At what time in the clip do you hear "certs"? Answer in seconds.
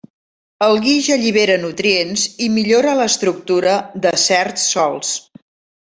4.29-4.69